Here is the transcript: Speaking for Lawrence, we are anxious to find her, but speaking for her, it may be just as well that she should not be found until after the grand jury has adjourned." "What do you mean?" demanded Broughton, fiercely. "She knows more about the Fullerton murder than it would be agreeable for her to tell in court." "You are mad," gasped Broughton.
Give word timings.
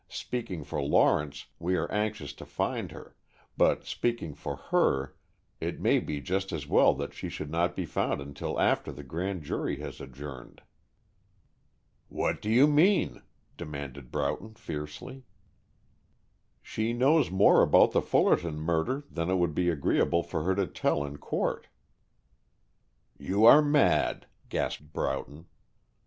Speaking 0.09 0.63
for 0.63 0.81
Lawrence, 0.81 1.45
we 1.59 1.75
are 1.75 1.91
anxious 1.91 2.33
to 2.33 2.43
find 2.47 2.91
her, 2.91 3.15
but 3.55 3.85
speaking 3.85 4.33
for 4.33 4.55
her, 4.55 5.13
it 5.59 5.79
may 5.79 5.99
be 5.99 6.19
just 6.19 6.51
as 6.51 6.65
well 6.65 6.95
that 6.95 7.13
she 7.13 7.29
should 7.29 7.51
not 7.51 7.75
be 7.75 7.85
found 7.85 8.19
until 8.19 8.59
after 8.59 8.91
the 8.91 9.03
grand 9.03 9.43
jury 9.43 9.75
has 9.81 10.01
adjourned." 10.01 10.63
"What 12.09 12.41
do 12.41 12.49
you 12.49 12.65
mean?" 12.65 13.21
demanded 13.57 14.09
Broughton, 14.11 14.55
fiercely. 14.55 15.21
"She 16.63 16.93
knows 16.93 17.29
more 17.29 17.61
about 17.61 17.91
the 17.91 18.01
Fullerton 18.01 18.55
murder 18.59 19.03
than 19.07 19.29
it 19.29 19.35
would 19.35 19.53
be 19.53 19.69
agreeable 19.69 20.23
for 20.23 20.41
her 20.45 20.55
to 20.55 20.65
tell 20.65 21.03
in 21.03 21.17
court." 21.19 21.67
"You 23.19 23.45
are 23.45 23.61
mad," 23.61 24.25
gasped 24.49 24.93
Broughton. 24.93 25.45